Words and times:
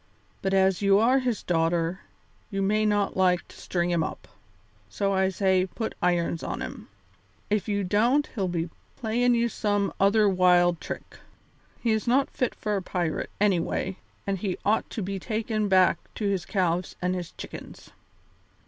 But 0.41 0.55
as 0.55 0.81
you 0.81 0.97
are 0.97 1.19
his 1.19 1.43
daughter, 1.43 1.99
you 2.49 2.63
may 2.63 2.87
not 2.87 3.15
like 3.15 3.47
to 3.49 3.55
string 3.55 3.91
him 3.91 4.03
up, 4.03 4.27
so 4.89 5.13
I 5.13 5.29
say 5.29 5.67
put 5.67 5.93
irons 6.01 6.41
on 6.41 6.59
him. 6.59 6.87
If 7.51 7.67
you 7.67 7.83
don't 7.83 8.25
he'll 8.33 8.47
be 8.47 8.71
playin' 8.95 9.35
you 9.35 9.47
some 9.47 9.93
other 9.99 10.27
wild 10.27 10.81
trick. 10.81 11.19
He 11.79 11.91
is 11.91 12.07
not 12.07 12.31
fit 12.31 12.55
for 12.55 12.75
a 12.75 12.81
pirate, 12.81 13.29
anyway, 13.39 13.97
and 14.25 14.39
he 14.39 14.57
ought 14.65 14.89
to 14.89 15.03
be 15.03 15.19
taken 15.19 15.67
back 15.67 15.99
to 16.15 16.25
his 16.27 16.45
calves 16.45 16.95
and 16.99 17.13
his 17.13 17.31
chickens." 17.33 17.91